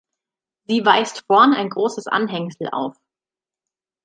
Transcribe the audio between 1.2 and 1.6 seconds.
vorn